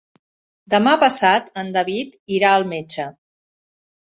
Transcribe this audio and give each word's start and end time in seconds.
Demà 0.73 0.93
passat 1.03 1.51
en 1.63 1.69
David 1.75 2.17
irà 2.39 2.55
al 2.55 2.67
metge. 2.73 3.07